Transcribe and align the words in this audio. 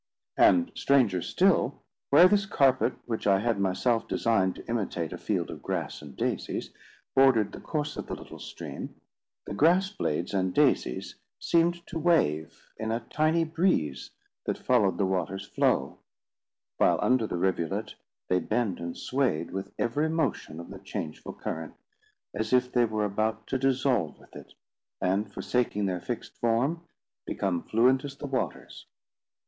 And, 0.37 0.71
stranger 0.73 1.21
still, 1.21 1.83
where 2.09 2.27
this 2.27 2.47
carpet, 2.47 2.93
which 3.05 3.27
I 3.27 3.37
had 3.37 3.59
myself 3.59 4.07
designed 4.07 4.55
to 4.55 4.67
imitate 4.67 5.13
a 5.13 5.17
field 5.19 5.51
of 5.51 5.61
grass 5.61 6.01
and 6.01 6.17
daisies, 6.17 6.71
bordered 7.13 7.51
the 7.51 7.59
course 7.59 7.95
of 7.97 8.07
the 8.07 8.15
little 8.15 8.39
stream, 8.39 8.99
the 9.45 9.53
grass 9.53 9.91
blades 9.91 10.33
and 10.33 10.55
daisies 10.55 11.17
seemed 11.37 11.85
to 11.85 11.99
wave 11.99 12.71
in 12.77 12.91
a 12.91 13.01
tiny 13.11 13.43
breeze 13.43 14.09
that 14.47 14.57
followed 14.57 14.97
the 14.97 15.05
water's 15.05 15.45
flow; 15.45 15.99
while 16.77 16.97
under 17.03 17.27
the 17.27 17.37
rivulet 17.37 17.93
they 18.27 18.39
bent 18.39 18.79
and 18.79 18.97
swayed 18.97 19.51
with 19.51 19.71
every 19.77 20.09
motion 20.09 20.59
of 20.59 20.71
the 20.71 20.79
changeful 20.79 21.33
current, 21.35 21.75
as 22.33 22.53
if 22.53 22.71
they 22.71 22.85
were 22.85 23.05
about 23.05 23.45
to 23.45 23.59
dissolve 23.59 24.17
with 24.17 24.35
it, 24.35 24.55
and, 24.99 25.31
forsaking 25.31 25.85
their 25.85 26.01
fixed 26.01 26.35
form, 26.39 26.87
become 27.27 27.61
fluent 27.61 28.03
as 28.03 28.15
the 28.17 28.25
waters. 28.25 28.87